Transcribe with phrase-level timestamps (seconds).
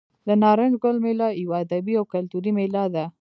[0.27, 3.05] د نارنج ګل میله یوه ادبي او کلتوري میله ده.